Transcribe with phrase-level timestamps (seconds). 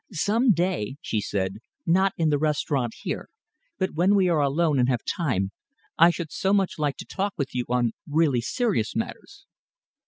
[0.11, 3.29] "Some day," she said, "not in the restaurant here
[3.77, 5.51] but when we are alone and have time,
[5.95, 9.45] I should so much like to talk with you on really serious matters."